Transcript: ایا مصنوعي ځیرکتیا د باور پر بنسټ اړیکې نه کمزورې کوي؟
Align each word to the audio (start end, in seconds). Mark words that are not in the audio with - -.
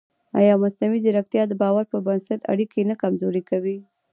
ایا 0.39 0.53
مصنوعي 0.63 0.99
ځیرکتیا 1.05 1.43
د 1.47 1.53
باور 1.61 1.83
پر 1.91 1.99
بنسټ 2.07 2.39
اړیکې 2.51 2.81
نه 2.89 2.95
کمزورې 3.01 3.41
کوي؟ 3.49 3.77